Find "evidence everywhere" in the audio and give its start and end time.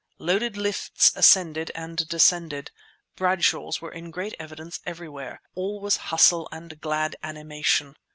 4.39-5.43